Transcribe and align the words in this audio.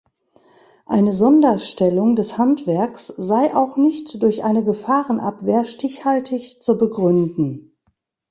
Eine 0.87 1.13
Sonderstellung 1.13 2.15
des 2.15 2.39
Handwerks 2.39 3.05
sei 3.17 3.55
auch 3.55 3.77
nicht 3.77 4.23
durch 4.23 4.43
eine 4.43 4.63
Gefahrenabwehr 4.63 5.63
stichhaltig 5.63 6.59
zu 6.63 6.75
begründen. 6.79 7.77